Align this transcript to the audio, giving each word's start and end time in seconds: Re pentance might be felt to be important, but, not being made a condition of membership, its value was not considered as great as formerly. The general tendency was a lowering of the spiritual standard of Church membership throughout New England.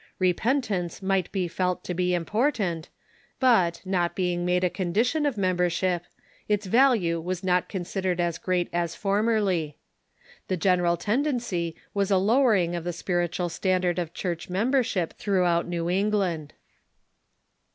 Re 0.17 0.33
pentance 0.33 1.03
might 1.03 1.31
be 1.31 1.47
felt 1.47 1.83
to 1.83 1.93
be 1.93 2.15
important, 2.15 2.89
but, 3.39 3.83
not 3.85 4.15
being 4.15 4.43
made 4.43 4.63
a 4.63 4.69
condition 4.71 5.27
of 5.27 5.37
membership, 5.37 6.05
its 6.47 6.65
value 6.65 7.19
was 7.21 7.43
not 7.43 7.69
considered 7.69 8.19
as 8.19 8.39
great 8.39 8.67
as 8.73 8.95
formerly. 8.95 9.77
The 10.47 10.57
general 10.57 10.97
tendency 10.97 11.75
was 11.93 12.09
a 12.09 12.17
lowering 12.17 12.73
of 12.75 12.83
the 12.83 12.93
spiritual 12.93 13.49
standard 13.49 13.99
of 13.99 14.11
Church 14.15 14.49
membership 14.49 15.19
throughout 15.19 15.67
New 15.67 15.87
England. 15.87 16.55